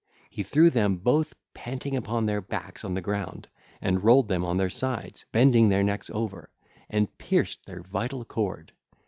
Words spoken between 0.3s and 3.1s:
He threw them both panting upon their backs on the